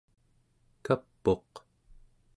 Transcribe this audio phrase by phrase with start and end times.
[0.85, 1.51] kap'uq